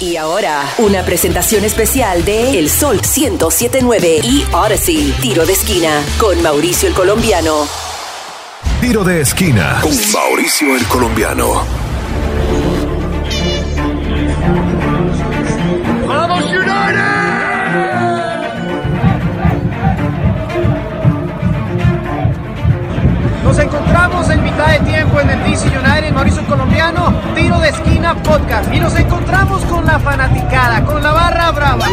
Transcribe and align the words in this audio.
Y 0.00 0.16
ahora, 0.16 0.64
una 0.78 1.04
presentación 1.04 1.62
especial 1.62 2.24
de 2.24 2.58
El 2.58 2.70
Sol 2.70 2.96
1079 3.02 4.20
y 4.24 4.46
Odyssey, 4.50 5.14
tiro 5.20 5.44
de 5.44 5.52
esquina, 5.52 6.02
con 6.18 6.40
Mauricio 6.40 6.88
el 6.88 6.94
Colombiano. 6.94 7.68
Tiro 8.80 9.04
de 9.04 9.20
esquina 9.20 9.78
con 9.82 9.92
Mauricio 10.12 10.74
el 10.74 10.86
Colombiano. 10.86 11.66
Nos 23.50 23.58
encontramos 23.58 24.30
en 24.30 24.44
mitad 24.44 24.68
de 24.68 24.78
tiempo 24.88 25.18
en 25.18 25.28
el 25.28 25.42
DC 25.42 25.66
United, 25.76 26.12
Mauricio 26.12 26.46
Colombiano, 26.46 27.12
tiro 27.34 27.58
de 27.58 27.70
esquina 27.70 28.14
podcast. 28.22 28.72
Y 28.72 28.78
nos 28.78 28.94
encontramos 28.94 29.64
con 29.64 29.84
la 29.84 29.98
fanaticada, 29.98 30.84
con 30.84 31.02
la 31.02 31.10
barra 31.10 31.50
brava. 31.50 31.84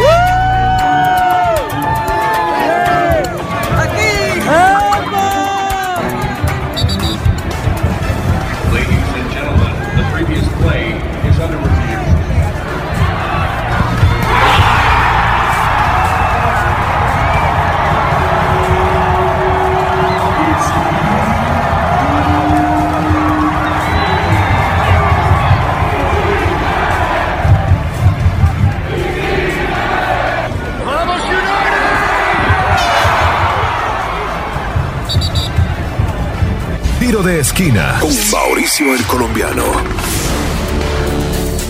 Esquina 37.58 37.98
con 38.00 38.12
Mauricio 38.30 38.94
el 38.94 39.04
Colombiano. 39.06 39.64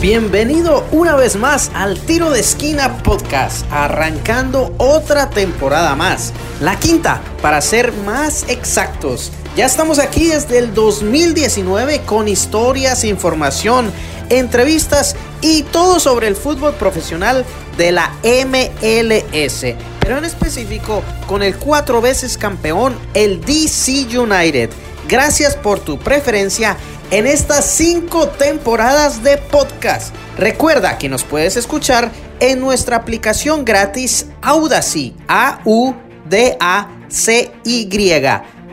Bienvenido 0.03 0.85
una 0.93 1.17
vez 1.17 1.37
más 1.37 1.71
al 1.73 1.99
Tiro 1.99 2.29
de 2.29 2.41
Esquina 2.41 3.03
Podcast, 3.03 3.65
arrancando 3.73 4.75
otra 4.77 5.31
temporada 5.31 5.97
más, 5.97 6.35
la 6.61 6.79
quinta 6.79 7.23
para 7.41 7.63
ser 7.63 7.95
más 8.05 8.45
exactos. 8.51 9.33
Ya 9.57 9.65
estamos 9.65 9.99
aquí 9.99 10.27
desde 10.27 10.59
el 10.59 10.75
2019 10.75 12.03
con 12.03 12.29
historias, 12.29 13.05
información, 13.05 13.91
entrevistas 14.29 15.17
y 15.41 15.63
todo 15.63 16.01
sobre 16.01 16.29
el 16.29 16.37
fútbol 16.37 16.75
profesional 16.75 17.47
de 17.79 17.93
la 17.93 18.13
MLS, 18.23 19.75
pero 20.01 20.19
en 20.19 20.27
específico 20.27 21.03
con 21.27 21.43
el 21.43 21.57
cuatro 21.57 22.03
veces 22.03 22.37
campeón, 22.37 22.95
el 23.15 23.41
DC 23.41 24.19
United. 24.19 24.69
Gracias 25.09 25.57
por 25.57 25.81
tu 25.81 25.99
preferencia 25.99 26.77
en 27.11 27.27
estas 27.27 27.65
cinco 27.65 28.29
temporadas 28.29 29.23
de 29.23 29.39
podcast. 29.39 30.15
Recuerda 30.37 30.99
que 30.99 31.09
nos 31.09 31.25
puedes 31.25 31.57
escuchar 31.57 32.13
en 32.41 32.61
nuestra 32.61 32.97
aplicación 32.97 33.65
gratis 33.65 34.27
Audacy, 34.43 35.17
A-U-D-A-C-Y, 35.27 35.95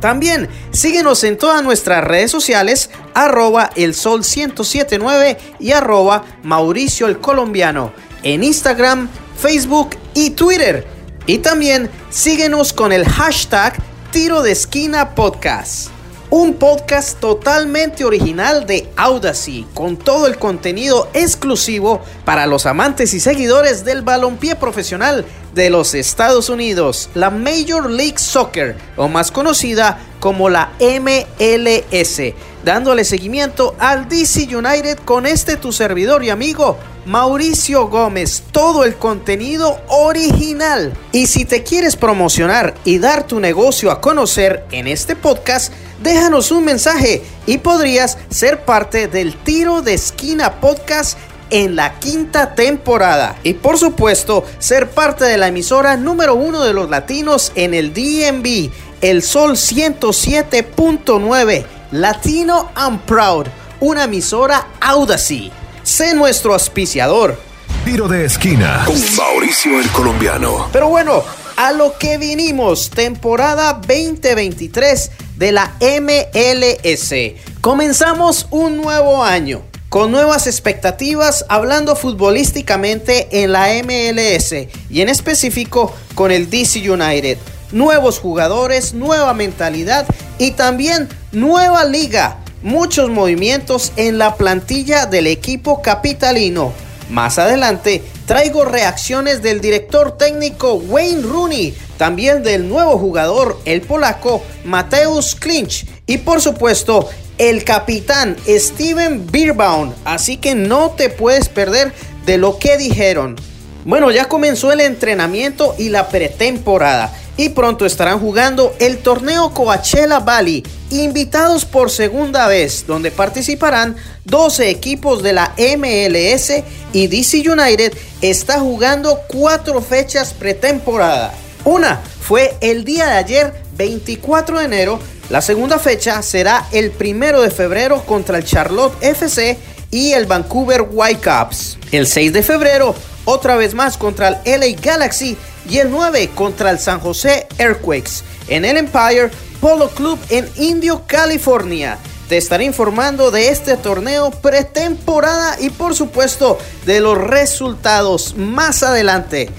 También 0.00 0.48
síguenos 0.72 1.22
en 1.22 1.38
todas 1.38 1.62
nuestras 1.62 2.02
redes 2.02 2.30
sociales, 2.30 2.90
arroba 3.14 3.70
el 3.76 3.94
sol 3.94 4.20
1079 4.20 5.38
y 5.60 5.72
arroba 5.72 6.24
Mauricio 6.42 7.06
el 7.06 7.18
Colombiano, 7.18 7.92
en 8.24 8.42
Instagram, 8.42 9.10
Facebook 9.40 9.90
y 10.14 10.30
Twitter. 10.30 10.86
Y 11.26 11.38
también 11.38 11.88
síguenos 12.10 12.72
con 12.72 12.92
el 12.92 13.04
hashtag 13.04 13.74
Tiro 14.10 14.42
de 14.42 14.50
Esquina 14.52 15.14
Podcast. 15.14 15.90
Un 16.30 16.54
podcast 16.54 17.20
totalmente 17.20 18.06
original 18.06 18.66
de 18.66 18.88
Audacy, 18.96 19.66
con 19.74 19.98
todo 19.98 20.26
el 20.26 20.38
contenido 20.38 21.10
exclusivo 21.12 22.00
para 22.24 22.46
los 22.46 22.64
amantes 22.64 23.12
y 23.12 23.20
seguidores 23.20 23.84
del 23.84 24.00
balompié 24.00 24.56
profesional 24.56 25.26
de 25.54 25.70
los 25.70 25.94
Estados 25.94 26.48
Unidos, 26.48 27.10
la 27.14 27.30
Major 27.30 27.90
League 27.90 28.18
Soccer, 28.18 28.76
o 28.96 29.08
más 29.08 29.30
conocida 29.30 29.98
como 30.20 30.48
la 30.48 30.72
MLS, 30.80 32.34
dándole 32.64 33.04
seguimiento 33.04 33.74
al 33.78 34.08
DC 34.08 34.54
United 34.56 34.98
con 35.04 35.26
este 35.26 35.56
tu 35.56 35.72
servidor 35.72 36.22
y 36.24 36.30
amigo 36.30 36.78
Mauricio 37.04 37.88
Gómez, 37.88 38.44
todo 38.52 38.84
el 38.84 38.94
contenido 38.94 39.80
original. 39.88 40.92
Y 41.10 41.26
si 41.26 41.44
te 41.44 41.64
quieres 41.64 41.96
promocionar 41.96 42.74
y 42.84 42.98
dar 42.98 43.26
tu 43.26 43.40
negocio 43.40 43.90
a 43.90 44.00
conocer 44.00 44.64
en 44.70 44.86
este 44.86 45.16
podcast, 45.16 45.72
déjanos 46.02 46.52
un 46.52 46.64
mensaje 46.64 47.22
y 47.46 47.58
podrías 47.58 48.18
ser 48.30 48.64
parte 48.64 49.08
del 49.08 49.36
Tiro 49.36 49.82
de 49.82 49.94
Esquina 49.94 50.60
Podcast 50.60 51.18
en 51.52 51.76
la 51.76 52.00
quinta 52.00 52.56
temporada. 52.56 53.36
Y 53.44 53.52
por 53.52 53.78
supuesto, 53.78 54.44
ser 54.58 54.90
parte 54.90 55.24
de 55.26 55.36
la 55.36 55.46
emisora 55.48 55.96
número 55.96 56.34
uno 56.34 56.62
de 56.62 56.72
los 56.72 56.88
latinos 56.90 57.52
en 57.54 57.74
el 57.74 57.92
DMV, 57.92 58.70
el 59.02 59.22
Sol 59.22 59.52
107.9, 59.52 61.64
Latino 61.92 62.70
and 62.74 63.02
Proud, 63.02 63.46
una 63.80 64.04
emisora 64.04 64.68
Audacy. 64.80 65.52
Sé 65.82 66.14
nuestro 66.14 66.54
auspiciador. 66.54 67.38
Tiro 67.84 68.08
de 68.08 68.24
esquina 68.24 68.84
con 68.86 68.96
Mauricio 69.16 69.78
el 69.78 69.90
Colombiano. 69.90 70.68
Pero 70.72 70.88
bueno, 70.88 71.22
a 71.56 71.72
lo 71.72 71.98
que 71.98 72.16
vinimos, 72.16 72.88
temporada 72.90 73.74
2023 73.74 75.10
de 75.36 75.52
la 75.52 75.74
MLS. 75.80 77.12
Comenzamos 77.60 78.46
un 78.50 78.78
nuevo 78.78 79.22
año 79.22 79.70
con 79.92 80.10
nuevas 80.10 80.46
expectativas 80.46 81.44
hablando 81.50 81.96
futbolísticamente 81.96 83.42
en 83.42 83.52
la 83.52 83.66
MLS 83.84 84.54
y 84.88 85.02
en 85.02 85.10
específico 85.10 85.94
con 86.14 86.30
el 86.30 86.48
DC 86.48 86.90
United. 86.90 87.36
Nuevos 87.72 88.18
jugadores, 88.18 88.94
nueva 88.94 89.34
mentalidad 89.34 90.06
y 90.38 90.52
también 90.52 91.10
nueva 91.30 91.84
liga. 91.84 92.38
Muchos 92.62 93.10
movimientos 93.10 93.92
en 93.96 94.16
la 94.16 94.36
plantilla 94.36 95.04
del 95.04 95.26
equipo 95.26 95.82
capitalino. 95.82 96.72
Más 97.10 97.38
adelante 97.38 98.02
traigo 98.24 98.64
reacciones 98.64 99.42
del 99.42 99.60
director 99.60 100.16
técnico 100.16 100.72
Wayne 100.72 101.20
Rooney, 101.20 101.76
también 101.98 102.42
del 102.42 102.66
nuevo 102.66 102.96
jugador, 102.96 103.60
el 103.66 103.82
polaco 103.82 104.42
Mateusz 104.64 105.34
Klinch 105.34 105.86
y 106.06 106.16
por 106.16 106.40
supuesto 106.40 107.10
el 107.38 107.64
capitán 107.64 108.36
Steven 108.46 109.26
Beerbaum. 109.30 109.92
Así 110.04 110.36
que 110.36 110.54
no 110.54 110.90
te 110.90 111.08
puedes 111.08 111.48
perder 111.48 111.92
de 112.26 112.38
lo 112.38 112.58
que 112.58 112.76
dijeron. 112.76 113.36
Bueno, 113.84 114.10
ya 114.10 114.26
comenzó 114.26 114.70
el 114.70 114.80
entrenamiento 114.80 115.74
y 115.78 115.88
la 115.88 116.08
pretemporada 116.08 117.12
y 117.36 117.48
pronto 117.48 117.86
estarán 117.86 118.20
jugando 118.20 118.74
el 118.78 118.98
torneo 118.98 119.52
Coachella 119.54 120.20
Valley, 120.20 120.62
invitados 120.90 121.64
por 121.64 121.90
segunda 121.90 122.46
vez, 122.46 122.84
donde 122.86 123.10
participarán 123.10 123.96
12 124.24 124.68
equipos 124.68 125.22
de 125.22 125.32
la 125.32 125.54
MLS 125.58 126.52
y 126.92 127.06
DC 127.06 127.48
United 127.50 127.92
está 128.20 128.60
jugando 128.60 129.18
cuatro 129.28 129.80
fechas 129.80 130.34
pretemporada. 130.34 131.32
Una 131.64 132.00
fue 132.20 132.54
el 132.60 132.84
día 132.84 133.06
de 133.06 133.16
ayer, 133.16 133.54
24 133.76 134.58
de 134.58 134.64
enero. 134.64 134.98
La 135.30 135.40
segunda 135.40 135.78
fecha 135.78 136.20
será 136.22 136.66
el 136.72 136.90
primero 136.90 137.40
de 137.40 137.50
febrero 137.50 138.04
contra 138.04 138.38
el 138.38 138.44
Charlotte 138.44 138.94
FC 139.02 139.58
y 139.90 140.12
el 140.12 140.26
Vancouver 140.26 140.86
Whitecaps. 140.90 141.78
El 141.92 142.06
6 142.06 142.32
de 142.32 142.42
febrero, 142.42 142.94
otra 143.24 143.56
vez 143.56 143.74
más 143.74 143.96
contra 143.96 144.40
el 144.44 144.60
LA 144.60 144.80
Galaxy 144.80 145.36
y 145.68 145.78
el 145.78 145.90
9 145.90 146.30
contra 146.34 146.70
el 146.70 146.78
San 146.78 147.00
José 147.00 147.46
Earthquakes 147.58 148.22
en 148.48 148.64
el 148.64 148.76
Empire 148.76 149.30
Polo 149.60 149.88
Club 149.90 150.18
en 150.28 150.50
Indio, 150.56 151.02
California. 151.06 151.98
Te 152.28 152.36
estaré 152.36 152.64
informando 152.64 153.30
de 153.30 153.50
este 153.50 153.76
torneo 153.76 154.30
pretemporada 154.30 155.60
y 155.60 155.70
por 155.70 155.94
supuesto 155.94 156.58
de 156.86 157.00
los 157.00 157.18
resultados 157.18 158.34
más 158.36 158.82
adelante. 158.82 159.50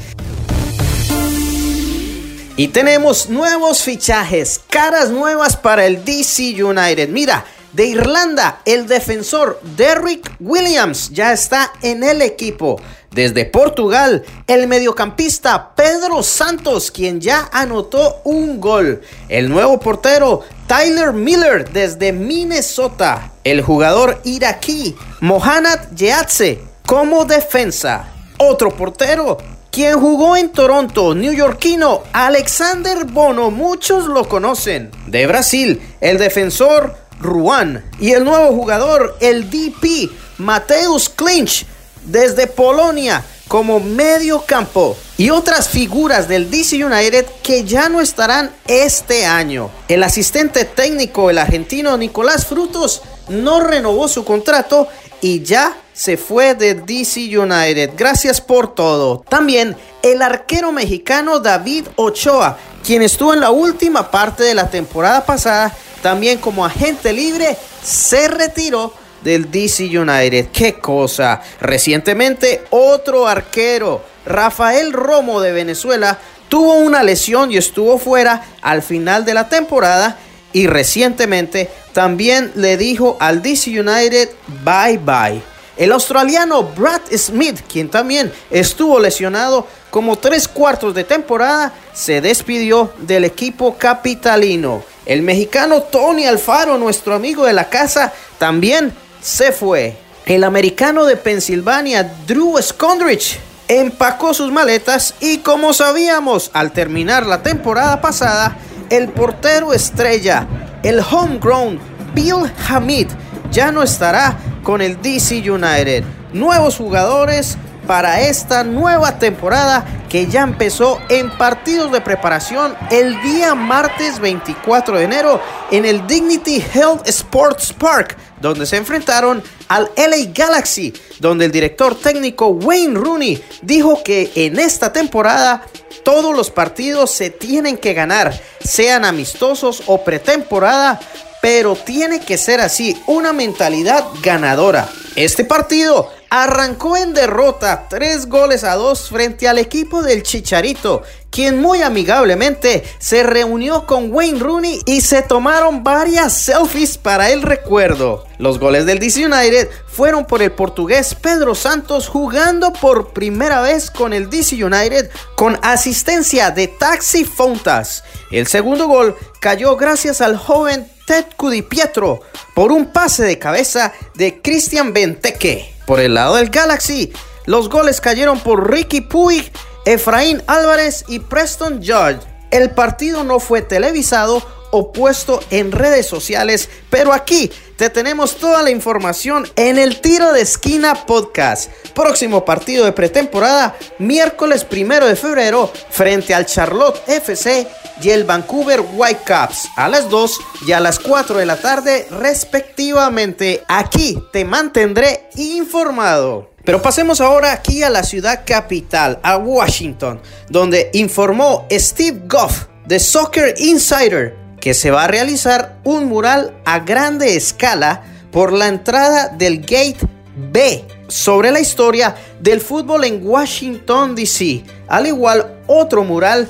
Y 2.56 2.68
tenemos 2.68 3.30
nuevos 3.30 3.82
fichajes, 3.82 4.62
caras 4.70 5.10
nuevas 5.10 5.58
para 5.58 5.88
el 5.88 6.06
DC 6.06 6.64
United. 6.64 7.10
Mira, 7.10 7.46
De 7.74 7.88
Irlanda, 7.88 8.62
el 8.66 8.86
defensor 8.86 9.60
Derrick 9.76 10.36
Williams 10.40 11.10
ya 11.10 11.34
está 11.34 11.74
en 11.82 12.04
el 12.04 12.22
equipo. 12.22 12.80
Desde 13.10 13.46
Portugal, 13.46 14.24
el 14.46 14.68
mediocampista 14.68 15.74
Pedro 15.74 16.22
Santos, 16.22 16.92
quien 16.92 17.20
ya 17.20 17.50
anotó 17.52 18.22
un 18.26 18.62
gol. 18.62 19.02
El 19.28 19.50
nuevo 19.50 19.80
portero 19.80 20.42
Tyler 20.68 21.14
Miller 21.14 21.68
desde 21.72 22.14
Minnesota. 22.14 23.32
El 23.44 23.64
jugador 23.64 24.22
iraquí 24.24 24.96
Mohanad 25.22 25.92
Yeatse 25.96 26.62
como 26.86 27.26
defensa. 27.26 28.08
Otro 28.38 28.70
portero, 28.76 29.40
quien 29.74 30.00
jugó 30.00 30.38
en 30.38 30.50
Toronto, 30.50 31.16
neoyorquino 31.16 32.04
Alexander 32.14 33.06
Bono, 33.06 33.50
muchos 33.50 34.06
lo 34.06 34.30
conocen. 34.30 34.92
De 35.08 35.26
Brasil, 35.26 35.82
el 36.00 36.20
defensor 36.20 36.96
Ruan. 37.20 37.84
Y 38.00 38.12
el 38.12 38.24
nuevo 38.24 38.54
jugador, 38.54 39.18
el 39.20 39.50
DP 39.50 40.12
Mateus 40.38 41.10
Clinch 41.10 41.66
desde 42.06 42.46
Polonia 42.46 43.26
como 43.48 43.80
medio 43.80 44.42
campo 44.46 44.96
y 45.18 45.32
otras 45.32 45.70
figuras 45.70 46.28
del 46.28 46.52
DC 46.52 46.86
United 46.86 47.26
que 47.42 47.64
ya 47.64 47.90
no 47.90 48.00
estarán 48.00 48.52
este 48.68 49.26
año. 49.26 49.72
El 49.88 50.04
asistente 50.04 50.66
técnico, 50.66 51.32
el 51.32 51.40
argentino 51.40 51.98
Nicolás 51.98 52.46
Frutos, 52.46 53.02
no 53.28 53.60
renovó 53.60 54.08
su 54.08 54.24
contrato 54.24 54.88
y 55.20 55.42
ya 55.42 55.76
se 55.94 56.18
fue 56.18 56.56
de 56.56 56.76
DC 56.76 57.38
United. 57.38 57.92
Gracias 57.96 58.42
por 58.42 58.74
todo. 58.74 59.24
También 59.30 59.76
el 60.02 60.22
arquero 60.22 60.72
mexicano 60.72 61.40
David 61.40 61.88
Ochoa, 61.96 62.58
quien 62.84 63.02
estuvo 63.02 63.34
en 63.34 63.40
la 63.40 63.52
última 63.52 64.12
parte 64.12 64.44
de 64.44 64.56
la 64.56 64.70
temporada 64.70 65.26
pasada, 65.26 65.74
también 66.02 66.40
como 66.40 66.66
agente 66.66 67.14
libre, 67.14 67.56
se 67.82 68.28
retiró 68.28 68.94
del 69.24 69.50
DC 69.50 69.98
United. 69.98 70.50
Qué 70.52 70.74
cosa. 70.74 71.42
Recientemente 71.62 72.66
otro 72.72 73.28
arquero, 73.28 74.02
Rafael 74.26 74.92
Romo 74.92 75.40
de 75.40 75.54
Venezuela, 75.54 76.20
tuvo 76.50 76.76
una 76.76 77.04
lesión 77.04 77.52
y 77.52 77.58
estuvo 77.58 77.98
fuera 77.98 78.44
al 78.62 78.82
final 78.82 79.26
de 79.26 79.34
la 79.34 79.48
temporada 79.48 80.18
y 80.52 80.68
recientemente 80.68 81.70
también 81.94 82.52
le 82.56 82.78
dijo 82.78 83.18
al 83.20 83.42
DC 83.42 83.80
United 83.80 84.30
bye 84.64 84.98
bye. 84.98 85.53
El 85.76 85.92
australiano 85.92 86.64
Brad 86.64 87.02
Smith, 87.16 87.62
quien 87.68 87.90
también 87.90 88.32
estuvo 88.52 89.00
lesionado 89.00 89.66
como 89.90 90.18
tres 90.18 90.48
cuartos 90.48 90.94
de 90.94 91.04
temporada, 91.04 91.74
se 91.94 92.22
despidió 92.22 92.94
del 93.00 93.26
equipo 93.26 93.76
capitalino. 93.78 94.84
El 95.06 95.24
mexicano 95.24 95.82
Tony 95.82 96.26
Alfaro, 96.26 96.78
nuestro 96.78 97.16
amigo 97.16 97.46
de 97.46 97.54
la 97.54 97.70
casa, 97.70 98.14
también 98.38 98.94
se 99.22 99.52
fue. 99.52 99.98
El 100.26 100.44
americano 100.44 101.06
de 101.06 101.18
Pensilvania, 101.18 102.04
Drew 102.26 102.62
Skondrich, 102.62 103.40
empacó 103.68 104.34
sus 104.34 104.52
maletas 104.52 105.16
y 105.20 105.40
como 105.40 105.74
sabíamos 105.74 106.52
al 106.54 106.72
terminar 106.72 107.26
la 107.26 107.42
temporada 107.42 108.00
pasada, 108.00 108.58
el 108.90 109.10
portero 109.10 109.74
estrella, 109.74 110.48
el 110.84 111.00
homegrown 111.00 111.80
Bill 112.14 112.52
Hamid, 112.68 113.08
ya 113.54 113.72
no 113.72 113.84
estará 113.84 114.38
con 114.64 114.82
el 114.82 115.02
DC 115.02 115.50
United. 115.50 116.04
Nuevos 116.34 116.76
jugadores 116.78 117.58
para 117.88 118.22
esta 118.22 118.64
nueva 118.64 119.20
temporada 119.20 119.86
que 120.10 120.26
ya 120.28 120.42
empezó 120.42 121.00
en 121.10 121.30
partidos 121.38 121.92
de 121.92 122.02
preparación 122.02 122.76
el 122.90 123.22
día 123.22 123.56
martes 123.56 124.20
24 124.20 124.98
de 124.98 125.04
enero 125.04 125.42
en 125.70 125.86
el 125.86 126.06
Dignity 126.08 126.64
Health 126.74 127.08
Sports 127.08 127.74
Park 127.74 128.18
donde 128.44 128.66
se 128.66 128.76
enfrentaron 128.76 129.42
al 129.70 129.90
LA 129.96 130.32
Galaxy, 130.34 130.94
donde 131.20 131.46
el 131.46 131.52
director 131.52 131.96
técnico 131.96 132.48
Wayne 132.50 133.00
Rooney 133.00 133.42
dijo 133.62 134.04
que 134.04 134.32
en 134.36 134.60
esta 134.60 134.92
temporada 134.92 135.66
todos 136.04 136.36
los 136.36 136.52
partidos 136.52 137.10
se 137.12 137.30
tienen 137.30 137.78
que 137.78 137.94
ganar, 137.94 138.38
sean 138.62 139.06
amistosos 139.06 139.84
o 139.88 140.04
pretemporada, 140.04 141.00
pero 141.44 141.76
tiene 141.76 142.22
que 142.22 142.38
ser 142.38 142.62
así, 142.62 142.98
una 143.06 143.34
mentalidad 143.34 144.06
ganadora. 144.22 144.88
Este 145.18 145.44
partido 145.44 146.10
arrancó 146.30 146.96
en 146.96 147.14
derrota, 147.14 147.88
tres 147.90 148.28
goles 148.28 148.64
a 148.64 148.76
dos 148.76 149.10
frente 149.10 149.50
al 149.50 149.58
equipo 149.58 150.02
del 150.04 150.24
Chicharito, 150.24 151.04
quien 151.30 151.60
muy 151.60 151.82
amigablemente 151.82 152.86
se 152.98 153.24
reunió 153.24 153.86
con 153.86 154.10
Wayne 154.14 154.40
Rooney 154.40 154.84
y 154.86 155.02
se 155.02 155.22
tomaron 155.22 155.84
varias 155.84 156.32
selfies 156.32 156.98
para 156.98 157.30
el 157.30 157.42
recuerdo. 157.42 158.26
Los 158.38 158.58
goles 158.58 158.86
del 158.86 159.00
DC 159.00 159.26
United 159.26 159.70
fueron 159.86 160.26
por 160.26 160.42
el 160.42 160.54
portugués 160.54 161.14
Pedro 161.14 161.56
Santos 161.56 162.08
jugando 162.08 162.72
por 162.72 163.12
primera 163.12 163.60
vez 163.60 163.92
con 163.92 164.14
el 164.14 164.30
DC 164.30 164.64
United 164.64 165.12
con 165.36 165.60
asistencia 165.62 166.52
de 166.52 166.70
Taxi 166.70 167.26
Fontas. 167.26 168.06
El 168.32 168.48
segundo 168.48 168.88
gol 168.88 169.18
cayó 169.42 169.76
gracias 169.76 170.22
al 170.22 170.38
joven 170.38 170.88
Ted 171.06 171.26
Cudipietro 171.36 172.22
por 172.54 172.72
un 172.72 172.92
pase 172.92 173.24
de 173.24 173.40
cabeza 173.40 173.94
de 174.16 174.42
Christian 174.42 174.94
Benteke. 174.94 175.74
Por 175.86 176.00
el 176.00 176.14
lado 176.14 176.36
del 176.36 176.50
Galaxy, 176.50 177.12
los 177.46 177.70
goles 177.70 178.00
cayeron 178.00 178.40
por 178.40 178.72
Ricky 178.72 179.02
Puig, 179.02 179.52
Efraín 179.86 180.42
Álvarez 180.48 181.04
y 181.08 181.20
Preston 181.20 181.82
George. 181.82 182.20
El 182.52 182.72
partido 182.72 183.24
no 183.24 183.40
fue 183.40 183.62
televisado 183.62 184.44
o 184.72 184.92
puesto 184.92 185.40
en 185.52 185.72
redes 185.72 186.08
sociales, 186.08 186.68
pero 186.90 187.14
aquí 187.14 187.52
te 187.78 187.92
tenemos 187.92 188.38
toda 188.38 188.64
la 188.64 188.72
información 188.72 189.48
en 189.56 189.78
el 189.78 190.02
Tiro 190.02 190.34
de 190.34 190.42
Esquina 190.42 191.06
Podcast. 191.06 191.72
Próximo 191.94 192.44
partido 192.44 192.86
de 192.86 192.92
pretemporada, 192.92 193.76
miércoles 194.00 194.64
primero 194.64 195.06
de 195.06 195.16
febrero, 195.16 195.72
frente 195.92 196.34
al 196.34 196.48
Charlotte 196.48 197.02
FC 197.08 197.68
y 198.02 198.10
el 198.10 198.24
Vancouver 198.24 198.82
Whitecaps 198.94 199.70
a 199.76 199.90
las 199.90 200.10
2 200.10 200.40
y 200.68 200.72
a 200.72 200.80
las 200.80 201.00
4 201.00 201.38
de 201.38 201.46
la 201.46 201.58
tarde 201.58 202.08
respectivamente. 202.12 203.64
Aquí 203.68 204.22
te 204.32 204.46
mantendré 204.46 205.30
informado. 205.36 206.52
Pero 206.66 206.82
pasemos 206.82 207.20
ahora 207.20 207.52
aquí 207.52 207.84
a 207.84 207.90
la 207.90 208.04
ciudad 208.04 208.44
capital, 208.46 209.20
a 209.22 209.38
Washington, 209.38 210.22
donde 210.50 210.90
informó 210.94 211.68
Steve 211.70 212.22
Goff 212.26 212.68
de 212.86 213.00
Soccer 213.00 213.56
Insider 213.58 214.44
que 214.64 214.74
se 214.74 214.92
va 214.92 215.04
a 215.04 215.08
realizar 215.10 215.78
un 215.84 216.06
mural 216.06 216.54
a 216.64 216.80
grande 216.80 217.36
escala 217.36 218.02
por 218.32 218.54
la 218.54 218.70
entrada 218.70 219.28
del 219.28 219.60
Gate 219.60 219.98
B 220.38 220.86
sobre 221.10 221.52
la 221.52 221.60
historia 221.60 222.16
del 222.40 222.62
fútbol 222.62 223.04
en 223.04 223.28
Washington, 223.28 224.16
D.C. 224.16 224.64
Al 224.88 225.06
igual 225.06 225.60
otro 225.68 226.06
mural 226.06 226.48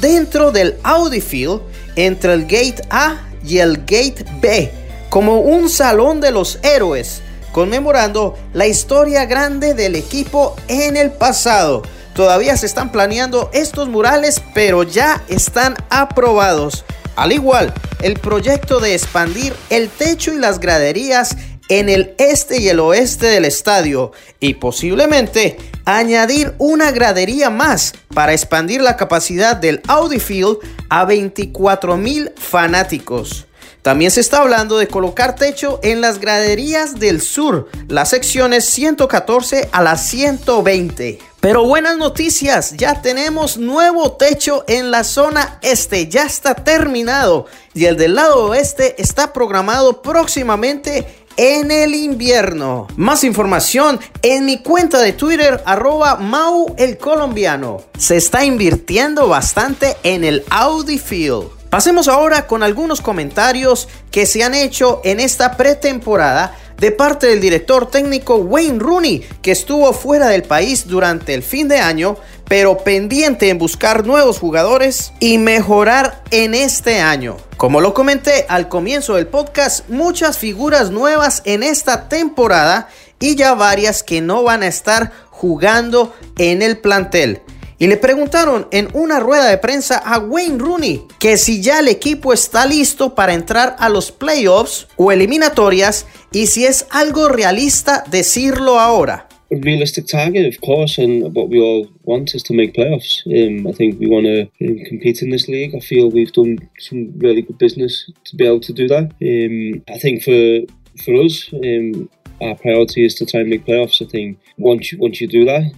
dentro 0.00 0.52
del 0.52 0.76
Audi 0.82 1.20
Field 1.20 1.60
entre 1.96 2.34
el 2.34 2.42
Gate 2.42 2.82
A 2.90 3.28
y 3.44 3.58
el 3.58 3.78
Gate 3.78 4.24
B, 4.40 4.72
como 5.08 5.40
un 5.40 5.68
salón 5.68 6.20
de 6.20 6.30
los 6.30 6.58
héroes, 6.62 7.22
conmemorando 7.52 8.36
la 8.52 8.66
historia 8.66 9.24
grande 9.24 9.74
del 9.74 9.96
equipo 9.96 10.54
en 10.68 10.96
el 10.96 11.10
pasado. 11.10 11.82
Todavía 12.14 12.56
se 12.56 12.66
están 12.66 12.90
planeando 12.90 13.50
estos 13.52 13.88
murales, 13.88 14.42
pero 14.52 14.82
ya 14.82 15.22
están 15.28 15.76
aprobados. 15.88 16.84
Al 17.16 17.32
igual, 17.32 17.72
el 18.02 18.14
proyecto 18.14 18.80
de 18.80 18.94
expandir 18.94 19.52
el 19.70 19.88
techo 19.88 20.32
y 20.32 20.36
las 20.36 20.60
graderías 20.60 21.36
en 21.68 21.88
el 21.88 22.14
este 22.18 22.60
y 22.60 22.68
el 22.68 22.80
oeste 22.80 23.26
del 23.26 23.44
estadio 23.44 24.12
y 24.40 24.54
posiblemente 24.54 25.56
añadir 25.84 26.54
una 26.58 26.90
gradería 26.90 27.50
más 27.50 27.94
para 28.14 28.32
expandir 28.32 28.80
la 28.80 28.96
capacidad 28.96 29.56
del 29.56 29.82
Audi 29.86 30.18
Field 30.18 30.58
a 30.88 31.04
24 31.04 31.96
mil 31.96 32.32
fanáticos. 32.36 33.46
También 33.82 34.10
se 34.10 34.20
está 34.20 34.42
hablando 34.42 34.76
de 34.76 34.88
colocar 34.88 35.36
techo 35.36 35.78
en 35.82 36.00
las 36.00 36.18
graderías 36.18 36.98
del 36.98 37.22
sur, 37.22 37.68
las 37.88 38.10
secciones 38.10 38.64
114 38.66 39.68
a 39.72 39.82
las 39.82 40.06
120. 40.08 41.18
Pero 41.40 41.64
buenas 41.64 41.96
noticias, 41.96 42.76
ya 42.76 43.00
tenemos 43.00 43.56
nuevo 43.56 44.12
techo 44.12 44.64
en 44.66 44.90
la 44.90 45.04
zona 45.04 45.60
este, 45.62 46.08
ya 46.08 46.24
está 46.24 46.56
terminado 46.56 47.46
y 47.72 47.84
el 47.84 47.96
del 47.96 48.16
lado 48.16 48.46
oeste 48.46 49.00
está 49.00 49.32
programado 49.32 50.02
próximamente 50.02 51.06
en 51.38 51.70
el 51.70 51.94
invierno. 51.94 52.88
Más 52.96 53.24
información 53.24 53.98
en 54.22 54.44
mi 54.44 54.58
cuenta 54.58 55.00
de 55.00 55.12
Twitter, 55.12 55.62
arroba 55.64 56.16
Mau 56.16 56.74
el 56.76 56.98
Colombiano. 56.98 57.80
Se 57.96 58.16
está 58.16 58.44
invirtiendo 58.44 59.28
bastante 59.28 59.96
en 60.02 60.24
el 60.24 60.44
Audi 60.50 60.98
Field. 60.98 61.48
Pasemos 61.70 62.08
ahora 62.08 62.46
con 62.46 62.62
algunos 62.62 63.00
comentarios 63.00 63.88
que 64.10 64.26
se 64.26 64.42
han 64.42 64.54
hecho 64.54 65.00
en 65.04 65.20
esta 65.20 65.56
pretemporada 65.56 66.56
de 66.78 66.92
parte 66.92 67.26
del 67.26 67.40
director 67.40 67.90
técnico 67.90 68.36
Wayne 68.36 68.78
Rooney, 68.78 69.20
que 69.42 69.50
estuvo 69.50 69.92
fuera 69.92 70.28
del 70.28 70.42
país 70.42 70.86
durante 70.86 71.34
el 71.34 71.42
fin 71.42 71.68
de 71.68 71.78
año, 71.78 72.16
pero 72.48 72.78
pendiente 72.78 73.50
en 73.50 73.58
buscar 73.58 74.06
nuevos 74.06 74.38
jugadores 74.38 75.12
y 75.20 75.38
mejorar 75.38 76.22
en 76.30 76.54
este 76.54 77.00
año. 77.00 77.36
Como 77.56 77.80
lo 77.80 77.92
comenté 77.94 78.46
al 78.48 78.68
comienzo 78.68 79.16
del 79.16 79.26
podcast, 79.26 79.88
muchas 79.88 80.38
figuras 80.38 80.90
nuevas 80.90 81.42
en 81.44 81.62
esta 81.62 82.08
temporada 82.08 82.88
y 83.20 83.34
ya 83.34 83.54
varias 83.54 84.02
que 84.02 84.20
no 84.20 84.44
van 84.44 84.62
a 84.62 84.68
estar 84.68 85.12
jugando 85.30 86.14
en 86.38 86.62
el 86.62 86.78
plantel. 86.78 87.42
Y 87.80 87.86
le 87.86 87.96
preguntaron 87.96 88.66
en 88.72 88.88
una 88.92 89.20
rueda 89.20 89.48
de 89.48 89.58
prensa 89.58 89.98
a 89.98 90.18
Wayne 90.18 90.58
Rooney 90.58 91.02
que 91.20 91.36
si 91.36 91.62
ya 91.62 91.78
el 91.78 91.88
equipo 91.88 92.32
está 92.32 92.66
listo 92.66 93.14
para 93.14 93.34
entrar 93.34 93.76
a 93.78 93.88
los 93.88 94.10
playoffs 94.10 94.88
o 94.96 95.12
eliminatorias 95.12 96.06
y 96.32 96.46
si 96.46 96.64
es 96.64 96.86
algo 96.90 97.28
realista 97.28 98.02
decirlo 98.10 98.80
ahora. 98.80 99.28
a 99.50 99.56
realistic 99.56 100.06
target, 100.06 100.46
of 100.46 100.60
course, 100.60 100.98
and 100.98 101.34
what 101.34 101.48
we 101.48 101.58
all 101.58 101.88
want 102.02 102.34
is 102.34 102.42
to 102.42 102.52
make 102.52 102.74
playoffs. 102.74 103.22
Um, 103.26 103.66
I 103.66 103.72
think 103.72 103.98
we 103.98 104.06
want 104.06 104.26
to 104.26 104.42
um, 104.42 104.84
compete 104.84 105.22
in 105.22 105.30
this 105.30 105.48
league. 105.48 105.74
I 105.74 105.80
feel 105.80 106.10
we've 106.10 106.32
done 106.32 106.58
some 106.78 107.12
really 107.18 107.42
good 107.42 107.58
business 107.58 108.10
to 108.26 108.36
be 108.36 108.46
able 108.46 108.60
to 108.60 108.72
do 108.72 108.86
that. 108.88 109.04
Um, 109.22 109.82
I 109.88 109.98
think 109.98 110.22
for 110.22 110.66
for 111.02 111.14
us, 111.22 111.48
um, 111.52 112.10
our 112.42 112.56
priority 112.56 113.04
is 113.06 113.14
to 113.16 113.26
try 113.26 113.40
and 113.40 113.48
make 113.48 113.64
playoffs. 113.64 114.02
I 114.02 114.08
think 114.08 114.38
once 114.58 114.92
you, 114.92 114.98
once 114.98 115.20
you 115.20 115.28
do 115.28 115.44
that, 115.46 115.72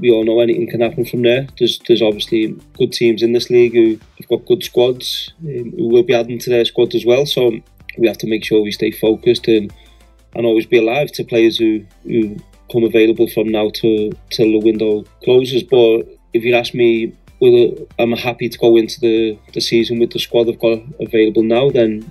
we 0.00 0.10
all 0.10 0.24
know 0.24 0.40
anything 0.40 0.68
can 0.68 0.80
happen 0.80 1.04
from 1.04 1.22
there. 1.22 1.46
There's 1.58 1.78
there's 1.86 2.02
obviously 2.02 2.56
good 2.78 2.92
teams 2.92 3.22
in 3.22 3.32
this 3.32 3.50
league 3.50 3.74
who 3.74 3.98
have 4.18 4.28
got 4.28 4.46
good 4.46 4.62
squads 4.62 5.32
um, 5.40 5.72
who 5.76 5.88
will 5.88 6.02
be 6.02 6.14
adding 6.14 6.38
to 6.40 6.50
their 6.50 6.64
squad 6.64 6.94
as 6.94 7.04
well. 7.04 7.26
So 7.26 7.60
we 7.98 8.06
have 8.08 8.18
to 8.18 8.26
make 8.26 8.44
sure 8.44 8.62
we 8.62 8.72
stay 8.72 8.90
focused 8.90 9.48
and 9.48 9.72
and 10.34 10.46
always 10.46 10.66
be 10.66 10.78
alive 10.78 11.12
to 11.12 11.24
players 11.24 11.58
who 11.58 11.84
who 12.04 12.36
come 12.70 12.84
available 12.84 13.28
from 13.28 13.48
now 13.48 13.70
to 13.74 14.12
till 14.30 14.52
the 14.52 14.60
window 14.60 15.04
closes. 15.22 15.62
But 15.62 16.06
if 16.32 16.42
you 16.44 16.54
ask 16.54 16.74
me, 16.74 17.14
will 17.42 17.88
I'm 17.98 18.12
happy 18.12 18.48
to 18.48 18.58
go 18.58 18.76
into 18.76 19.00
the, 19.00 19.38
the 19.52 19.60
season 19.60 19.98
with 19.98 20.10
the 20.12 20.18
squad 20.18 20.48
I've 20.48 20.60
got 20.60 20.78
available 21.00 21.42
now, 21.42 21.70
then 21.70 22.04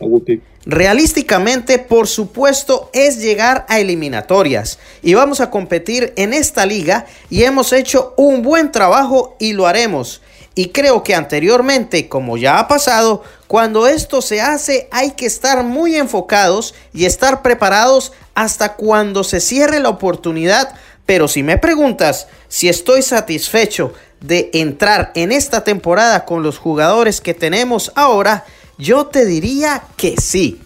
I 0.00 0.04
would 0.04 0.24
be. 0.24 0.40
Realísticamente, 0.66 1.78
por 1.78 2.08
supuesto, 2.08 2.90
es 2.92 3.22
llegar 3.22 3.64
a 3.68 3.78
eliminatorias 3.78 4.78
y 5.02 5.14
vamos 5.14 5.40
a 5.40 5.48
competir 5.48 6.12
en 6.16 6.34
esta 6.34 6.66
liga 6.66 7.06
y 7.30 7.44
hemos 7.44 7.72
hecho 7.72 8.14
un 8.16 8.42
buen 8.42 8.72
trabajo 8.72 9.36
y 9.38 9.52
lo 9.52 9.66
haremos. 9.66 10.22
Y 10.56 10.70
creo 10.70 11.02
que 11.02 11.14
anteriormente, 11.14 12.08
como 12.08 12.36
ya 12.36 12.58
ha 12.58 12.66
pasado, 12.66 13.22
cuando 13.46 13.86
esto 13.86 14.22
se 14.22 14.40
hace 14.40 14.88
hay 14.90 15.12
que 15.12 15.26
estar 15.26 15.62
muy 15.62 15.94
enfocados 15.96 16.74
y 16.92 17.04
estar 17.04 17.42
preparados 17.42 18.12
hasta 18.34 18.74
cuando 18.74 19.22
se 19.22 19.40
cierre 19.40 19.80
la 19.80 19.90
oportunidad. 19.90 20.74
Pero 21.06 21.28
si 21.28 21.42
me 21.42 21.56
preguntas 21.56 22.26
si 22.48 22.68
estoy 22.68 23.02
satisfecho 23.02 23.94
de 24.20 24.50
entrar 24.52 25.12
en 25.14 25.32
esta 25.32 25.62
temporada 25.62 26.24
con 26.24 26.42
los 26.42 26.58
jugadores 26.58 27.20
que 27.20 27.32
tenemos 27.32 27.92
ahora, 27.94 28.44
yo 28.76 29.06
te 29.06 29.24
diría 29.24 29.84
que 29.96 30.16
sí. 30.20 30.60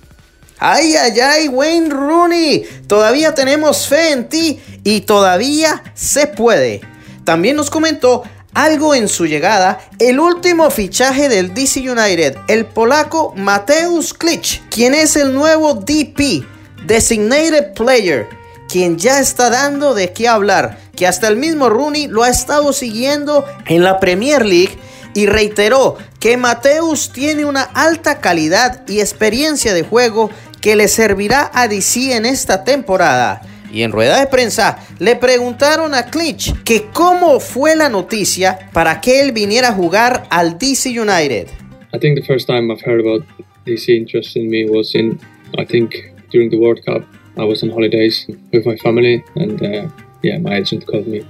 Ay, 0.59 0.95
ay, 0.97 1.19
ay, 1.21 1.49
Wayne 1.49 1.91
Rooney, 1.91 2.67
todavía 2.87 3.35
tenemos 3.35 3.87
fe 3.87 4.13
en 4.13 4.29
ti 4.29 4.61
y 4.85 5.03
todavía 5.03 5.83
se 5.95 6.27
puede. 6.27 6.81
También 7.25 7.57
nos 7.57 7.71
comentó 7.71 8.25
algo 8.53 8.95
en 8.95 9.09
su 9.09 9.27
llegada, 9.27 9.81
el 9.99 10.21
último 10.21 10.71
fichaje 10.71 11.29
del 11.29 11.55
DC 11.55 11.81
United, 11.81 12.37
el 12.49 12.67
polaco 12.67 13.33
Mateusz 13.37 14.13
Klich, 14.13 14.61
quien 14.71 14.95
es 14.95 15.17
el 15.17 15.33
nuevo 15.33 15.75
DP, 15.75 16.45
Designated 16.87 17.73
Player, 17.75 18.29
quien 18.71 18.99
ya 18.99 19.21
está 19.21 19.51
dando 19.51 19.95
de 19.95 20.13
qué 20.13 20.29
hablar, 20.29 20.79
que 20.95 21.07
hasta 21.07 21.29
el 21.29 21.37
mismo 21.37 21.69
Rooney 21.69 22.07
lo 22.07 22.23
ha 22.23 22.31
estado 22.31 22.73
siguiendo 22.73 23.45
en 23.67 23.83
la 23.83 23.99
Premier 23.99 24.45
League 24.45 24.79
y 25.15 25.27
reiteró 25.27 25.97
que 26.21 26.37
Mateus 26.37 27.13
tiene 27.13 27.45
una 27.45 27.63
alta 27.63 28.21
calidad 28.21 28.87
y 28.87 29.01
experiencia 29.01 29.75
de 29.75 29.83
juego 29.83 30.31
que 30.61 30.77
le 30.77 30.89
servirá 30.89 31.51
a 31.53 31.67
DC 31.67 32.15
en 32.15 32.27
esta 32.27 32.65
temporada. 32.65 33.43
Y 33.73 33.83
en 33.83 33.93
rueda 33.93 34.21
de 34.21 34.27
prensa 34.27 34.79
le 34.99 35.17
preguntaron 35.17 35.95
a 35.95 36.07
Klitsch 36.07 36.63
que 36.65 36.87
cómo 36.93 37.41
fue 37.41 37.77
la 37.77 37.89
noticia 37.89 38.71
para 38.73 39.01
que 39.01 39.21
él 39.21 39.33
viniera 39.33 39.69
a 39.69 39.73
jugar 39.73 40.25
al 40.31 40.59
DC 40.59 40.91
United. 40.91 41.49
I 41.93 41.99
think 41.99 42.17
the 42.17 42.27
first 42.27 42.47
time 42.47 42.73
I've 42.73 42.83
heard 42.85 43.01
about 43.01 43.25
DC 43.67 43.89
interest 43.89 44.37
in 44.37 44.49
me 44.49 44.65
was 44.69 44.95
in, 44.95 45.19
I 45.59 45.65
think, 45.65 45.95
during 46.31 46.51
the 46.51 46.57
World 46.57 46.85
Cup. 46.85 47.05
I 47.37 47.45
was 47.45 47.63
on 47.63 47.71
holidays 47.71 48.27
with 48.53 48.67
my 48.67 48.77
family, 48.77 49.25
and 49.37 49.63
uh, 49.63 49.89
yeah, 50.23 50.39
my 50.39 50.57
agent 50.57 50.87
called 50.87 51.07
me 51.07 51.25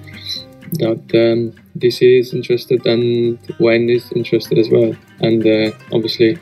that 0.75 1.03
um, 1.15 1.53
DC 1.79 2.21
is 2.21 2.33
interested 2.33 2.87
and 2.87 3.39
Wayne 3.59 3.91
is 3.91 4.11
interested 4.13 4.59
as 4.59 4.69
well. 4.71 4.95
And 5.21 5.45
uh, 5.47 5.73
obviously, 5.93 6.39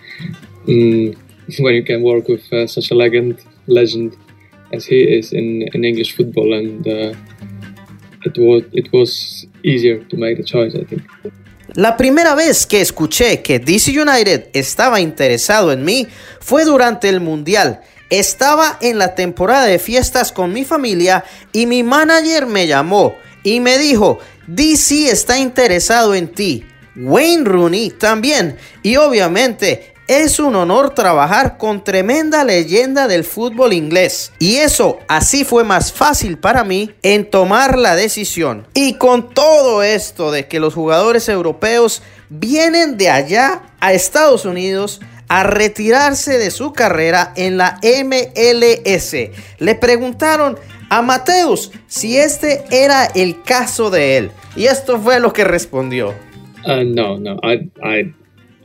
mm, 0.67 1.17
when 1.61 1.75
you 1.75 1.85
can 1.85 2.03
work 2.03 2.29
with 2.29 2.53
uh, 2.53 2.67
such 2.67 2.91
a 2.91 2.95
legend, 2.95 3.41
legend 3.67 4.17
as 4.73 4.85
he 4.85 5.01
is 5.01 5.33
in, 5.33 5.63
in 5.75 5.85
English 5.85 6.15
football, 6.17 6.53
and 6.53 6.87
uh, 6.87 7.15
it 8.25 8.37
was 8.37 8.63
it 8.73 8.93
was 8.93 9.47
easier 9.63 10.05
to 10.05 10.17
make 10.17 10.37
the 10.37 10.45
choice, 10.45 10.75
I 10.75 10.85
think. 10.85 11.03
La 11.75 11.97
primera 11.97 12.35
vez 12.35 12.67
que 12.67 12.81
escuché 12.81 13.43
que 13.43 13.59
DC 13.59 13.91
United 13.91 14.49
estaba 14.55 15.01
interesado 15.01 15.71
en 15.71 15.85
mí 15.85 16.07
fue 16.41 16.65
durante 16.65 17.09
el 17.09 17.21
Mundial. 17.21 17.81
Estaba 18.11 18.79
en 18.81 18.99
la 18.99 19.15
temporada 19.15 19.67
de 19.67 19.79
fiestas 19.79 20.33
con 20.33 20.53
mi 20.53 20.65
familia 20.65 21.25
y 21.53 21.67
mi 21.67 21.83
manager 21.83 22.47
me 22.47 22.67
llamó 22.67 23.15
y 23.43 23.61
me 23.61 23.79
dijo, 23.79 24.19
DC 24.47 25.11
está 25.11 25.39
interesado 25.39 26.15
en 26.15 26.29
ti. 26.29 26.65
Wayne 26.97 27.45
Rooney 27.45 27.91
también. 27.91 28.57
Y 28.83 28.97
obviamente 28.97 29.95
es 30.09 30.41
un 30.41 30.57
honor 30.57 30.95
trabajar 30.95 31.59
con 31.59 31.85
tremenda 31.85 32.43
leyenda 32.43 33.07
del 33.09 33.25
fútbol 33.25 33.75
inglés. 33.75 34.33
Y 34.39 34.57
eso 34.57 34.99
así 35.07 35.45
fue 35.45 35.65
más 35.65 35.93
fácil 35.93 36.39
para 36.39 36.65
mí 36.65 36.95
en 37.03 37.31
tomar 37.31 37.79
la 37.79 37.95
decisión. 37.95 38.67
Y 38.73 38.95
con 38.95 39.35
todo 39.35 39.83
esto 39.83 40.31
de 40.33 40.49
que 40.49 40.61
los 40.61 40.75
jugadores 40.75 41.29
europeos 41.29 42.03
vienen 42.31 42.97
de 42.97 43.11
allá 43.11 43.63
a 43.81 43.93
Estados 43.93 44.47
Unidos 44.47 45.01
a 45.29 45.45
retirarse 45.45 46.39
de 46.39 46.51
su 46.51 46.73
carrera 46.73 47.33
en 47.37 47.57
la 47.57 47.79
MLS. 47.83 49.17
Le 49.59 49.75
preguntaron 49.75 50.57
a 50.91 51.03
Mateus 51.03 51.71
si 51.87 52.17
este 52.17 52.65
era 52.71 53.07
el 53.07 53.43
caso 53.43 53.91
de 53.91 54.17
él. 54.17 54.31
Y 54.57 54.65
esto 54.65 54.99
fue 54.99 55.21
lo 55.21 55.33
que 55.33 55.45
respondió. 55.45 56.15
Uh, 56.67 56.85
no, 56.85 57.19
no, 57.19 57.39
I, 57.43 57.71
I 57.83 58.13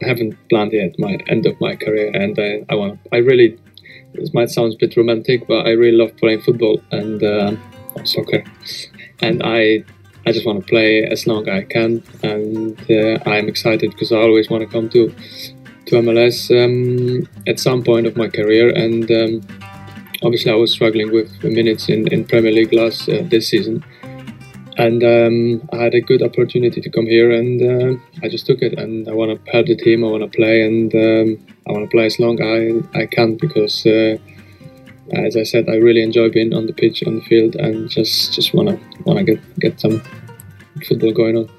haven't 0.02 0.36
planned 0.50 0.74
yet 0.74 0.98
my 0.98 1.18
end 1.28 1.46
of 1.46 1.54
my 1.60 1.76
career, 1.76 2.12
and 2.14 2.38
I, 2.40 2.66
I 2.70 2.76
want. 2.76 3.00
I 3.12 3.18
really. 3.18 3.58
This 4.14 4.34
might 4.34 4.50
sound 4.50 4.74
a 4.74 4.78
bit 4.78 4.96
romantic, 4.96 5.48
but 5.48 5.66
I 5.66 5.72
really 5.72 5.98
love 5.98 6.16
playing 6.18 6.42
football 6.42 6.82
and 6.92 7.24
uh, 7.24 7.56
soccer, 8.04 8.44
and 9.22 9.42
I 9.44 9.84
I 10.26 10.32
just 10.32 10.46
want 10.46 10.62
to 10.62 10.66
play 10.66 11.04
as 11.04 11.28
long 11.28 11.48
as 11.48 11.60
I 11.60 11.64
can, 11.64 12.04
and 12.24 12.80
uh, 12.90 13.20
I'm 13.26 13.48
excited 13.48 13.92
because 13.92 14.12
I 14.12 14.18
always 14.18 14.50
want 14.50 14.64
to 14.64 14.70
come 14.70 14.90
to 14.90 15.14
to 15.86 15.96
MLS 15.96 16.50
um, 16.52 17.28
at 17.48 17.60
some 17.60 17.84
point 17.84 18.08
of 18.08 18.16
my 18.16 18.28
career, 18.28 18.70
and 18.70 19.10
um, 19.12 19.42
obviously 20.24 20.52
I 20.52 20.56
was 20.56 20.72
struggling 20.72 21.12
with 21.12 21.44
minutes 21.44 21.90
in, 21.90 22.08
in 22.08 22.26
Premier 22.26 22.52
League 22.52 22.74
last 22.74 23.10
uh, 23.10 23.22
this 23.24 23.50
season, 23.50 23.84
and 24.78 25.04
um, 25.04 25.70
I 25.72 25.84
had 25.84 25.94
a 25.94 26.02
good 26.02 26.22
opportunity 26.22 26.82
to 26.82 26.90
come 26.90 27.06
here, 27.06 27.32
and 27.32 27.62
uh, 27.62 28.00
I 28.24 28.30
just 28.30 28.46
took 28.46 28.62
it, 28.62 28.80
and 28.80 29.08
I 29.08 29.14
want 29.14 29.32
to 29.32 29.52
help 29.52 29.68
the 29.68 29.76
team, 29.76 30.04
I 30.04 30.08
want 30.08 30.24
to 30.24 30.36
play, 30.36 30.66
and 30.66 30.94
um, 30.94 31.48
I 31.68 31.72
want 31.72 31.90
to 31.90 31.96
play 31.96 32.06
as 32.06 32.20
long 32.20 32.40
as 32.42 32.84
I, 32.96 33.02
I 33.02 33.06
can 33.06 33.36
because. 33.36 33.86
Uh, 33.86 34.18
as 35.12 35.36
I 35.36 35.44
said, 35.44 35.70
I 35.70 35.76
really 35.76 36.02
enjoy 36.02 36.30
being 36.30 36.54
on 36.54 36.66
the 36.66 36.74
pitch, 36.74 37.04
on 37.06 37.16
the 37.16 37.22
field, 37.22 37.56
and 37.56 37.90
just 37.90 38.34
just 38.34 38.54
wanna 38.54 38.80
wanna 39.06 39.24
get 39.24 39.60
get 39.60 39.80
some 39.80 40.02
football 40.88 41.12
going 41.12 41.38
on. 41.38 41.50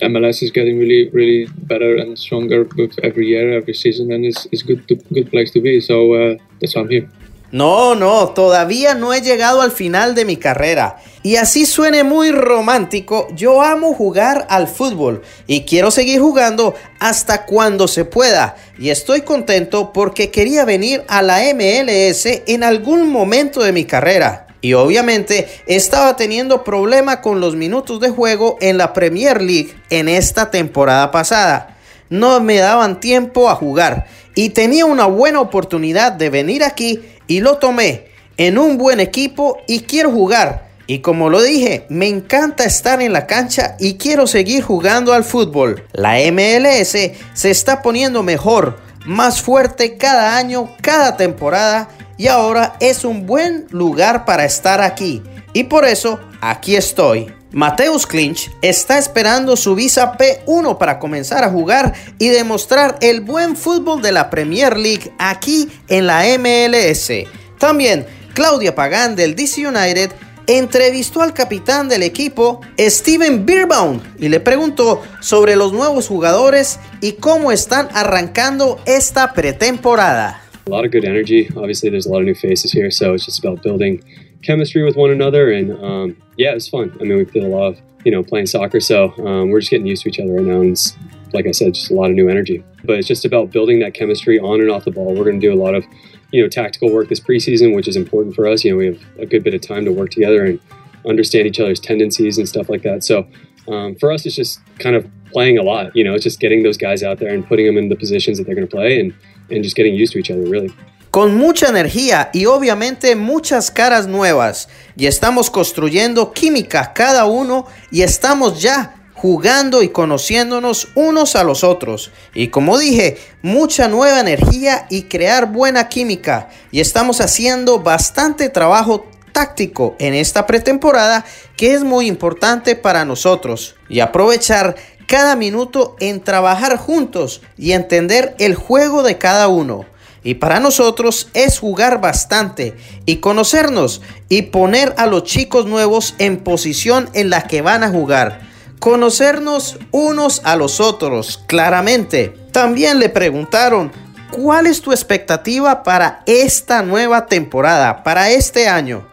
MLS 0.00 0.42
is 0.42 0.50
getting 0.50 0.78
really, 0.78 1.08
really 1.10 1.46
better 1.66 1.96
and 1.96 2.18
stronger 2.18 2.64
with 2.76 2.98
every 3.02 3.26
year, 3.26 3.52
every 3.52 3.74
season, 3.74 4.12
and 4.12 4.24
it's, 4.24 4.46
it's 4.52 4.62
good, 4.62 4.86
to, 4.88 4.96
good 5.12 5.30
place 5.30 5.50
to 5.52 5.60
be. 5.60 5.80
So 5.80 6.14
uh, 6.14 6.36
that's 6.60 6.74
why 6.74 6.82
I'm 6.82 6.88
here. 6.88 7.08
No, 7.50 7.94
no, 7.94 8.28
todavía 8.34 8.94
no 8.94 9.14
he 9.14 9.22
llegado 9.22 9.62
al 9.62 9.70
final 9.70 10.14
de 10.14 10.26
mi 10.26 10.36
carrera. 10.36 10.98
Y 11.22 11.36
así 11.36 11.64
suene 11.64 12.04
muy 12.04 12.30
romántico, 12.30 13.26
yo 13.34 13.62
amo 13.62 13.94
jugar 13.94 14.46
al 14.50 14.68
fútbol 14.68 15.22
y 15.46 15.62
quiero 15.62 15.90
seguir 15.90 16.20
jugando 16.20 16.74
hasta 17.00 17.46
cuando 17.46 17.88
se 17.88 18.04
pueda. 18.04 18.56
Y 18.78 18.90
estoy 18.90 19.22
contento 19.22 19.94
porque 19.94 20.30
quería 20.30 20.66
venir 20.66 21.04
a 21.08 21.22
la 21.22 21.40
MLS 21.54 22.26
en 22.46 22.64
algún 22.64 23.08
momento 23.08 23.62
de 23.62 23.72
mi 23.72 23.84
carrera. 23.84 24.47
Y 24.60 24.74
obviamente 24.74 25.48
estaba 25.66 26.16
teniendo 26.16 26.64
problema 26.64 27.20
con 27.20 27.40
los 27.40 27.54
minutos 27.54 28.00
de 28.00 28.10
juego 28.10 28.56
en 28.60 28.76
la 28.78 28.92
Premier 28.92 29.40
League 29.40 29.74
en 29.90 30.08
esta 30.08 30.50
temporada 30.50 31.10
pasada. 31.10 31.76
No 32.10 32.40
me 32.40 32.56
daban 32.56 33.00
tiempo 33.00 33.48
a 33.48 33.54
jugar 33.54 34.06
y 34.34 34.50
tenía 34.50 34.86
una 34.86 35.06
buena 35.06 35.40
oportunidad 35.40 36.12
de 36.12 36.30
venir 36.30 36.64
aquí 36.64 37.00
y 37.26 37.40
lo 37.40 37.58
tomé. 37.58 38.08
en 38.36 38.56
un 38.56 38.78
buen 38.78 39.00
equipo 39.00 39.58
y 39.66 39.80
quiero 39.80 40.12
jugar. 40.12 40.68
Y 40.86 41.00
como 41.00 41.28
lo 41.28 41.42
dije, 41.42 41.84
me 41.90 42.06
encanta 42.06 42.64
estar 42.64 43.02
en 43.02 43.12
la 43.12 43.26
cancha 43.26 43.76
y 43.78 43.94
quiero 43.94 44.26
seguir 44.26 44.62
jugando 44.62 45.12
al 45.12 45.24
fútbol. 45.24 45.84
La 45.92 46.18
MLS 46.32 46.96
se 47.34 47.50
está 47.50 47.82
poniendo 47.82 48.22
mejor, 48.22 48.78
más 49.06 49.42
fuerte 49.42 49.96
cada 49.96 50.36
año, 50.36 50.70
cada 50.80 51.16
temporada 51.16 51.88
y 52.16 52.26
ahora 52.26 52.76
es 52.80 53.04
un 53.04 53.26
buen 53.26 53.66
lugar 53.70 54.24
para 54.24 54.44
estar 54.44 54.80
aquí. 54.80 55.22
Y 55.52 55.64
por 55.64 55.84
eso 55.84 56.20
aquí 56.40 56.76
estoy. 56.76 57.32
Mateus 57.50 58.06
Clinch 58.06 58.50
está 58.60 58.98
esperando 58.98 59.56
su 59.56 59.74
visa 59.74 60.18
P1 60.18 60.76
para 60.76 60.98
comenzar 60.98 61.44
a 61.44 61.50
jugar 61.50 61.94
y 62.18 62.28
demostrar 62.28 62.98
el 63.00 63.22
buen 63.22 63.56
fútbol 63.56 64.02
de 64.02 64.12
la 64.12 64.28
Premier 64.28 64.76
League 64.76 65.12
aquí 65.18 65.70
en 65.88 66.06
la 66.06 66.24
MLS. 66.38 67.10
También 67.58 68.06
Claudia 68.34 68.74
Pagán 68.74 69.16
del 69.16 69.34
DC 69.34 69.66
United 69.66 70.12
entrevistó 70.48 71.20
al 71.20 71.34
capitán 71.34 71.88
del 71.88 72.02
equipo, 72.02 72.62
Steven 72.78 73.46
Beerbaum, 73.46 74.00
y 74.18 74.28
le 74.28 74.40
preguntó 74.40 75.02
sobre 75.20 75.54
los 75.54 75.72
nuevos 75.72 76.08
jugadores 76.08 76.80
y 77.00 77.12
cómo 77.12 77.52
están 77.52 77.88
arrancando 77.92 78.80
esta 78.86 79.34
pretemporada. 79.34 80.42
A 80.66 80.70
lot 80.70 80.84
of 80.84 80.90
good 80.90 81.04
energy. 81.04 81.48
Obviously, 81.54 81.90
there's 81.90 82.06
a 82.06 82.10
lot 82.10 82.20
of 82.20 82.24
new 82.24 82.34
faces 82.34 82.72
here, 82.72 82.90
so 82.90 83.14
it's 83.14 83.24
just 83.24 83.44
about 83.44 83.62
building 83.62 84.02
chemistry 84.42 84.82
with 84.82 84.96
one 84.96 85.10
another. 85.10 85.52
And 85.52 85.72
um, 85.82 86.16
yeah, 86.36 86.54
it's 86.54 86.68
fun. 86.68 86.92
I 87.00 87.04
mean, 87.04 87.18
we 87.18 87.24
did 87.24 87.44
a 87.44 87.48
lot 87.48 87.68
of 87.68 87.78
you 88.04 88.12
know 88.12 88.22
playing 88.22 88.46
soccer, 88.46 88.80
so 88.80 89.12
um, 89.24 89.50
we're 89.50 89.60
just 89.60 89.70
getting 89.70 89.86
used 89.86 90.02
to 90.02 90.08
each 90.08 90.20
other 90.20 90.32
right 90.32 90.44
now. 90.44 90.60
And 90.60 90.72
it's 90.72 90.96
like 91.32 91.46
I 91.46 91.52
said, 91.52 91.74
just 91.74 91.90
a 91.90 91.94
lot 91.94 92.10
of 92.10 92.16
new 92.16 92.28
energy. 92.28 92.64
But 92.84 92.98
it's 92.98 93.08
just 93.08 93.24
about 93.24 93.50
building 93.50 93.80
that 93.80 93.94
chemistry 93.94 94.38
on 94.38 94.60
and 94.60 94.70
off 94.70 94.84
the 94.84 94.90
ball. 94.90 95.14
We're 95.14 95.24
going 95.24 95.40
to 95.40 95.46
do 95.46 95.52
a 95.52 95.60
lot 95.60 95.74
of 95.74 95.84
you 96.30 96.42
know 96.42 96.48
tactical 96.48 96.92
work 96.92 97.08
this 97.08 97.20
preseason, 97.20 97.74
which 97.74 97.88
is 97.88 97.96
important 97.96 98.34
for 98.34 98.46
us. 98.46 98.64
You 98.64 98.72
know, 98.72 98.76
we 98.78 98.86
have 98.86 99.00
a 99.18 99.26
good 99.26 99.44
bit 99.44 99.54
of 99.54 99.60
time 99.60 99.84
to 99.84 99.92
work 99.92 100.10
together 100.10 100.44
and 100.44 100.60
understand 101.06 101.46
each 101.46 101.60
other's 101.60 101.80
tendencies 101.80 102.38
and 102.38 102.48
stuff 102.48 102.68
like 102.68 102.82
that. 102.82 103.04
So 103.04 103.26
um, 103.66 103.94
for 103.96 104.12
us, 104.12 104.26
it's 104.26 104.36
just 104.36 104.60
kind 104.78 104.96
of 104.96 105.08
playing 105.32 105.58
a 105.58 105.62
lot. 105.62 105.94
You 105.94 106.04
know, 106.04 106.14
it's 106.14 106.24
just 106.24 106.40
getting 106.40 106.62
those 106.62 106.76
guys 106.76 107.02
out 107.02 107.18
there 107.18 107.32
and 107.32 107.46
putting 107.46 107.66
them 107.66 107.76
in 107.76 107.88
the 107.88 107.96
positions 107.96 108.38
that 108.38 108.44
they're 108.44 108.54
going 108.54 108.68
to 108.68 108.74
play 108.74 109.00
and 109.00 109.14
and 109.50 109.64
just 109.64 109.76
getting 109.76 109.94
used 109.94 110.12
to 110.12 110.18
each 110.18 110.30
other, 110.30 110.42
really. 110.42 110.72
con 111.10 111.36
mucha 111.36 111.68
energía 111.68 112.30
y 112.34 112.44
obviamente 112.46 113.16
muchas 113.16 113.70
caras 113.70 114.06
nuevas. 114.06 114.68
Y 114.96 115.06
estamos 115.06 115.50
construyendo 115.50 116.32
química 116.32 116.92
cada 116.92 117.24
uno 117.26 117.66
y 117.90 118.02
estamos 118.02 118.60
ya 118.60 118.97
jugando 119.18 119.82
y 119.82 119.88
conociéndonos 119.88 120.88
unos 120.94 121.34
a 121.34 121.42
los 121.42 121.64
otros. 121.64 122.12
Y 122.34 122.48
como 122.48 122.78
dije, 122.78 123.18
mucha 123.42 123.88
nueva 123.88 124.20
energía 124.20 124.86
y 124.90 125.02
crear 125.02 125.50
buena 125.50 125.88
química. 125.88 126.48
Y 126.70 126.78
estamos 126.78 127.20
haciendo 127.20 127.80
bastante 127.80 128.48
trabajo 128.48 129.06
táctico 129.32 129.96
en 129.98 130.14
esta 130.14 130.46
pretemporada 130.46 131.24
que 131.56 131.74
es 131.74 131.82
muy 131.82 132.06
importante 132.06 132.76
para 132.76 133.04
nosotros. 133.04 133.74
Y 133.88 133.98
aprovechar 133.98 134.76
cada 135.08 135.34
minuto 135.34 135.96
en 135.98 136.22
trabajar 136.22 136.76
juntos 136.76 137.42
y 137.56 137.72
entender 137.72 138.36
el 138.38 138.54
juego 138.54 139.02
de 139.02 139.18
cada 139.18 139.48
uno. 139.48 139.84
Y 140.22 140.34
para 140.34 140.60
nosotros 140.60 141.28
es 141.34 141.58
jugar 141.58 142.00
bastante 142.00 142.76
y 143.04 143.16
conocernos 143.16 144.00
y 144.28 144.42
poner 144.42 144.94
a 144.96 145.06
los 145.06 145.24
chicos 145.24 145.66
nuevos 145.66 146.14
en 146.18 146.38
posición 146.38 147.10
en 147.14 147.30
la 147.30 147.48
que 147.48 147.62
van 147.62 147.82
a 147.82 147.88
jugar. 147.88 148.47
Conocernos 148.78 149.78
unos 149.90 150.40
a 150.44 150.56
los 150.56 150.80
otros, 150.80 151.38
claramente. 151.46 152.32
También 152.52 152.98
le 152.98 153.08
preguntaron, 153.08 153.90
¿cuál 154.30 154.66
es 154.66 154.80
tu 154.80 154.92
expectativa 154.92 155.82
para 155.82 156.22
esta 156.26 156.82
nueva 156.82 157.26
temporada, 157.26 158.02
para 158.04 158.30
este 158.30 158.68
año? 158.68 159.06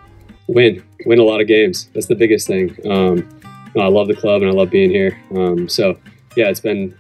Win, 0.48 0.84
win 1.06 1.20
a 1.20 1.24
lot 1.24 1.42
of 1.42 1.48
games. 1.48 1.90
That's 1.94 2.08
the 2.08 2.16
biggest 2.16 2.48
thing. 2.48 2.76
Um, 2.86 3.28
I 3.76 3.90
love 3.90 4.08
the 4.08 4.16
club 4.16 4.42
and 4.42 4.52
I 4.52 4.54
love 4.54 4.70
being 4.70 4.92
here. 4.92 5.18
Um, 5.36 5.68
so 5.68 5.98
yeah, 6.36 6.50
it's 6.50 6.62
been 6.62 6.94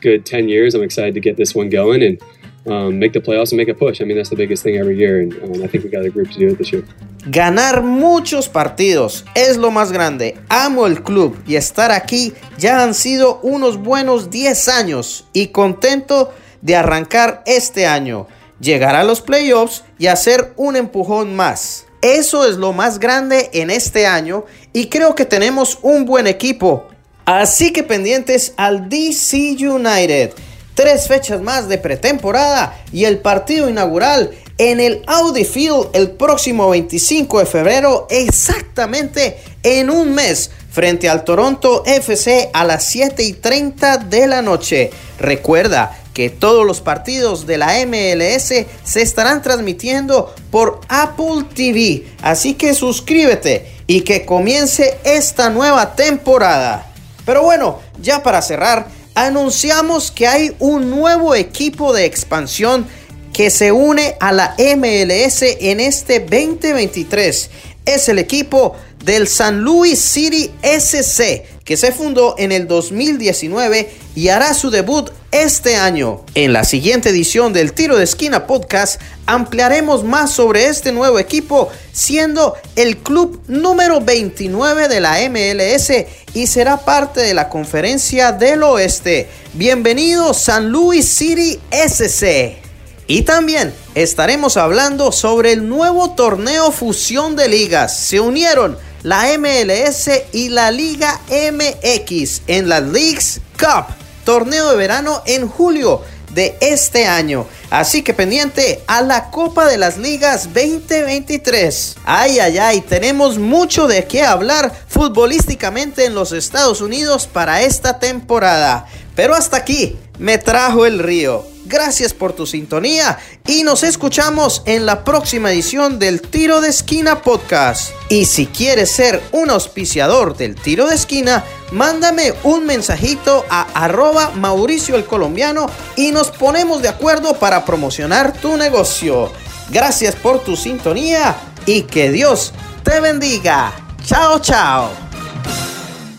good 0.00 0.26
10 0.26 0.48
years. 0.48 0.74
I'm 0.74 0.82
excited 0.82 1.14
to 1.14 1.20
get 1.20 1.36
this 1.36 1.54
one 1.54 1.68
going 1.68 2.02
and 2.02 2.20
um, 2.68 2.98
make 2.98 3.12
the 3.12 3.20
playoffs 3.20 3.50
and 3.52 3.58
make 3.58 3.68
a 3.68 3.74
push. 3.74 4.00
I 4.00 4.04
mean, 4.04 4.16
that's 4.16 4.30
the 4.30 4.36
biggest 4.36 4.62
thing 4.62 4.76
every 4.76 4.96
year, 4.96 5.20
and 5.20 5.32
um, 5.42 5.62
I 5.62 5.66
think 5.66 5.84
we 5.84 5.90
got 5.90 6.04
a 6.04 6.10
group 6.10 6.30
to 6.30 6.38
do 6.38 6.48
it 6.48 6.58
this 6.58 6.72
year. 6.72 6.84
Ganar 7.30 7.82
muchos 7.82 8.48
partidos 8.48 9.24
es 9.34 9.56
lo 9.56 9.70
más 9.70 9.92
grande. 9.92 10.36
Amo 10.48 10.86
el 10.86 11.02
club 11.02 11.36
y 11.46 11.56
estar 11.56 11.90
aquí 11.90 12.32
ya 12.58 12.82
han 12.82 12.94
sido 12.94 13.40
unos 13.42 13.76
buenos 13.76 14.30
10 14.30 14.68
años 14.68 15.26
y 15.32 15.48
contento 15.48 16.32
de 16.62 16.76
arrancar 16.76 17.42
este 17.46 17.86
año, 17.86 18.26
llegar 18.60 18.94
a 18.96 19.04
los 19.04 19.20
playoffs 19.20 19.84
y 19.98 20.06
hacer 20.06 20.52
un 20.56 20.76
empujón 20.76 21.36
más. 21.36 21.86
Eso 22.00 22.48
es 22.48 22.56
lo 22.56 22.72
más 22.72 23.00
grande 23.00 23.50
en 23.52 23.70
este 23.70 24.06
año 24.06 24.44
y 24.72 24.86
creo 24.86 25.14
que 25.14 25.24
tenemos 25.24 25.78
un 25.82 26.04
buen 26.04 26.26
equipo. 26.26 26.86
Así 27.24 27.72
que 27.72 27.82
pendientes 27.82 28.54
al 28.56 28.88
DC 28.88 29.56
United 29.60 30.32
tres 30.78 31.08
fechas 31.08 31.40
más 31.40 31.68
de 31.68 31.76
pretemporada 31.76 32.80
y 32.92 33.04
el 33.04 33.18
partido 33.18 33.68
inaugural 33.68 34.30
en 34.58 34.78
el 34.78 35.02
Audi 35.08 35.44
Field 35.44 35.88
el 35.92 36.12
próximo 36.12 36.70
25 36.70 37.40
de 37.40 37.46
febrero, 37.46 38.06
exactamente 38.08 39.38
en 39.64 39.90
un 39.90 40.14
mes, 40.14 40.52
frente 40.70 41.08
al 41.08 41.24
Toronto 41.24 41.82
FC 41.84 42.50
a 42.52 42.62
las 42.64 42.84
7 42.84 43.24
y 43.24 43.32
30 43.32 43.96
de 43.96 44.28
la 44.28 44.40
noche. 44.40 44.90
Recuerda 45.18 45.98
que 46.14 46.30
todos 46.30 46.64
los 46.64 46.80
partidos 46.80 47.44
de 47.44 47.58
la 47.58 47.84
MLS 47.84 48.54
se 48.84 49.02
estarán 49.02 49.42
transmitiendo 49.42 50.32
por 50.52 50.80
Apple 50.88 51.46
TV, 51.56 52.06
así 52.22 52.54
que 52.54 52.72
suscríbete 52.72 53.66
y 53.88 54.02
que 54.02 54.24
comience 54.24 54.96
esta 55.02 55.50
nueva 55.50 55.96
temporada. 55.96 56.86
Pero 57.26 57.42
bueno, 57.42 57.80
ya 58.00 58.22
para 58.22 58.40
cerrar, 58.40 58.86
anunciamos 59.14 60.10
que 60.10 60.26
hay 60.26 60.54
un 60.58 60.90
nuevo 60.90 61.34
equipo 61.34 61.92
de 61.92 62.04
expansión 62.04 62.86
que 63.32 63.50
se 63.50 63.72
une 63.72 64.16
a 64.20 64.32
la 64.32 64.56
MLS 64.58 65.42
en 65.42 65.80
este 65.80 66.20
2023. 66.20 67.50
Es 67.84 68.08
el 68.08 68.18
equipo 68.18 68.74
del 69.04 69.28
San 69.28 69.60
Luis 69.60 69.98
City 69.98 70.50
SC, 70.62 71.44
que 71.64 71.76
se 71.76 71.92
fundó 71.92 72.34
en 72.38 72.52
el 72.52 72.66
2019 72.66 73.90
y 74.14 74.28
hará 74.28 74.54
su 74.54 74.70
debut 74.70 75.10
este 75.30 75.76
año. 75.76 76.24
En 76.34 76.52
la 76.52 76.64
siguiente 76.64 77.10
edición 77.10 77.52
del 77.52 77.72
Tiro 77.72 77.96
de 77.96 78.04
Esquina 78.04 78.46
Podcast 78.46 79.00
ampliaremos 79.26 80.04
más 80.04 80.32
sobre 80.32 80.66
este 80.66 80.92
nuevo 80.92 81.18
equipo, 81.18 81.68
siendo 81.92 82.54
el 82.76 82.98
club 82.98 83.42
número 83.46 84.00
29 84.00 84.88
de 84.88 85.00
la 85.00 85.18
MLS 85.28 85.92
y 86.34 86.46
será 86.46 86.78
parte 86.78 87.20
de 87.20 87.34
la 87.34 87.48
conferencia 87.48 88.32
del 88.32 88.62
oeste. 88.62 89.28
Bienvenido 89.54 90.34
San 90.34 90.70
Luis 90.70 91.08
City 91.08 91.60
SC. 91.70 92.58
Y 93.06 93.22
también 93.22 93.72
estaremos 93.94 94.58
hablando 94.58 95.12
sobre 95.12 95.52
el 95.52 95.66
nuevo 95.66 96.10
torneo 96.10 96.70
fusión 96.70 97.36
de 97.36 97.48
ligas. 97.48 97.98
Se 97.98 98.20
unieron 98.20 98.76
la 99.02 99.26
MLS 99.38 100.10
y 100.32 100.48
la 100.50 100.70
Liga 100.70 101.20
MX 101.28 102.42
en 102.46 102.68
la 102.68 102.80
Leagues 102.80 103.40
Cup, 103.58 103.86
torneo 104.28 104.68
de 104.68 104.76
verano 104.76 105.22
en 105.24 105.48
julio 105.48 106.02
de 106.34 106.58
este 106.60 107.06
año. 107.06 107.46
Así 107.70 108.02
que 108.02 108.12
pendiente 108.12 108.84
a 108.86 109.00
la 109.00 109.30
Copa 109.30 109.66
de 109.66 109.78
las 109.78 109.96
Ligas 109.96 110.52
2023. 110.52 111.96
Ay, 112.04 112.38
ay, 112.38 112.58
ay, 112.58 112.82
tenemos 112.82 113.38
mucho 113.38 113.86
de 113.86 114.04
qué 114.04 114.22
hablar 114.22 114.70
futbolísticamente 114.86 116.04
en 116.04 116.14
los 116.14 116.32
Estados 116.32 116.82
Unidos 116.82 117.26
para 117.26 117.62
esta 117.62 117.98
temporada. 117.98 118.84
Pero 119.16 119.34
hasta 119.34 119.56
aquí 119.56 119.96
me 120.18 120.36
trajo 120.36 120.84
el 120.84 120.98
río. 120.98 121.46
Gracias 121.68 122.14
por 122.14 122.32
tu 122.32 122.46
sintonía 122.46 123.18
y 123.46 123.62
nos 123.62 123.82
escuchamos 123.82 124.62
en 124.64 124.86
la 124.86 125.04
próxima 125.04 125.52
edición 125.52 125.98
del 125.98 126.22
Tiro 126.22 126.62
de 126.62 126.70
Esquina 126.70 127.20
Podcast. 127.20 127.90
Y 128.08 128.24
si 128.24 128.46
quieres 128.46 128.90
ser 128.90 129.22
un 129.32 129.50
auspiciador 129.50 130.34
del 130.34 130.54
Tiro 130.54 130.86
de 130.86 130.94
Esquina, 130.94 131.44
mándame 131.70 132.32
un 132.42 132.64
mensajito 132.64 133.44
a 133.50 133.66
arroba 133.74 134.30
Mauricio 134.30 134.96
el 134.96 135.04
Colombiano 135.04 135.68
y 135.94 136.10
nos 136.10 136.30
ponemos 136.30 136.80
de 136.80 136.88
acuerdo 136.88 137.38
para 137.38 137.66
promocionar 137.66 138.32
tu 138.32 138.56
negocio. 138.56 139.30
Gracias 139.68 140.16
por 140.16 140.42
tu 140.42 140.56
sintonía 140.56 141.36
y 141.66 141.82
que 141.82 142.10
Dios 142.10 142.54
te 142.82 142.98
bendiga. 143.00 143.74
Chao, 144.06 144.38
chao. 144.38 144.90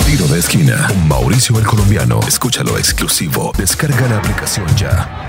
Tiro 0.05 0.27
de 0.27 0.37
esquina 0.37 0.87
Mauricio 1.07 1.57
el 1.57 1.65
Colombiano. 1.65 2.19
Escúchalo 2.27 2.77
exclusivo. 2.77 3.51
Descarga 3.57 4.07
la 4.07 4.17
aplicación 4.17 4.67
ya. 4.75 5.28